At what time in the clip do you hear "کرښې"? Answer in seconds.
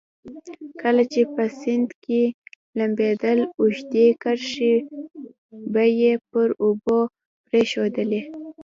4.21-4.75